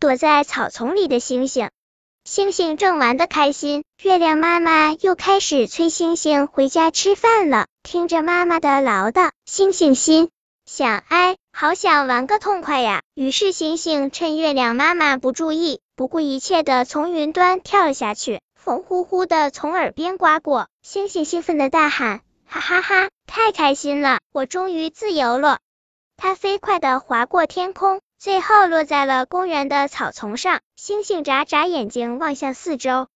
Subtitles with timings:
[0.00, 1.70] 躲在草丛里的星星。
[2.24, 7.66] 星星正玩得开心，月亮妈妈又开始催星星回家吃饭了。
[7.82, 10.30] 听着妈妈的唠叨，星星心
[10.66, 13.02] 想：哎，好想玩个痛快呀！
[13.14, 20.68] 于是星星趁月亮妈妈不注意，不顾一切的从云端跳了下去，风呼呼的从耳边刮过。
[20.80, 25.58] 星星兴奋的大喊：哈哈哈，太开心了，我终于自由了！
[26.16, 28.00] 它飞快的划过天空。
[28.18, 33.06] 最后落在了公园的草丛上，星星眨眨眼睛望向四周，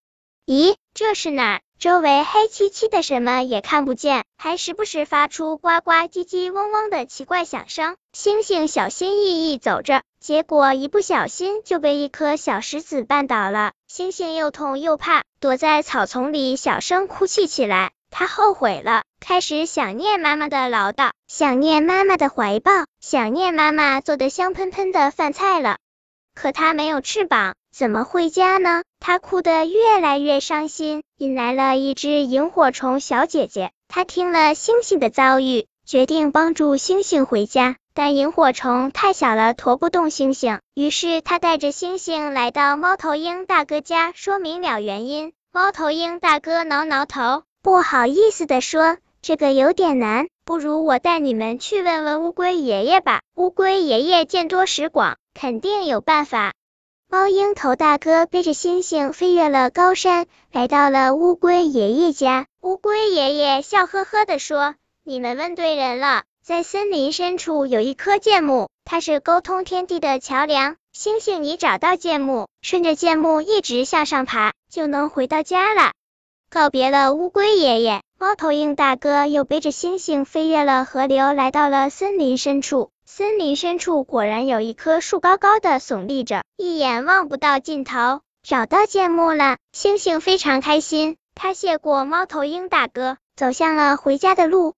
[0.46, 1.60] 咦，这是哪儿？
[1.80, 7.96] 周围黑漆漆的，什么也看不见，还时不时发出呱呱唧唧嗡嗡的奇怪响声。
[8.12, 13.72] 星星小心翼翼走着，结果一不小心就被一颗小石子绊倒了。
[13.88, 17.91] 星星又痛又怕，躲在草丛里小声哭泣起来。
[18.12, 25.78] 他后悔了，开始想念妈妈的唠叨，想念妈妈的怀抱，想念妈妈做的香喷喷的饭菜了。
[26.34, 28.82] 可他没有翅膀，怎么回家呢？
[29.00, 33.70] 他哭得越来越伤心，引来了一只萤火虫小姐姐。
[33.88, 37.76] 他听了星星的遭遇，决定帮助星星回家。
[37.94, 45.32] 但萤火虫太小了，驮不动星星，于是他带着星星来到猫头鹰大哥家，说明了原因。
[45.50, 47.42] 猫头鹰大哥挠挠头。
[47.62, 53.20] 不好意思的说，这个有点难，不如我带你们去问问乌龟爷爷吧。
[53.36, 56.54] 乌龟爷爷见多识广，肯定有办法。
[57.08, 62.46] 猫鹰头大哥背着星星飞越了高山，来到了乌龟爷爷家。
[62.62, 64.74] 乌龟爷爷笑呵呵的说
[65.06, 70.74] ：“你们问对人了，在森林深处有一棵剑木，它是沟通天地的桥梁。
[70.92, 75.92] 星星，你找到剑木，顺着剑木一直向上爬，就能回到家了。”
[76.53, 82.91] 告别了乌龟爷爷，猫头鹰大哥又背着星星飞越了河流，来到了森林深处。
[83.06, 88.20] 森林深处果然有一棵树，高高的耸立着，一眼望不到尽头。
[88.42, 91.17] 找到剑木了，星星非常开心。
[91.34, 94.75] 他谢过猫头鹰大哥，走向了回家的路。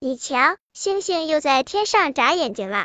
[0.00, 2.84] 你瞧，星星又在天上眨眼睛了。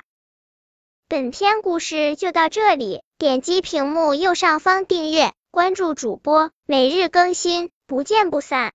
[1.09, 7.71] 本篇故事就到这里，点击屏幕右上方订阅，关注主播，每日更新。
[7.87, 8.67] 不见不散。